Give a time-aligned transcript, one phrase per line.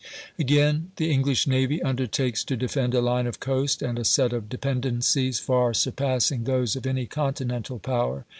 [0.39, 4.49] Again, the English navy undertakes to defend a line of coast and a set of
[4.49, 8.25] dependencies far surpassing those of any continental power.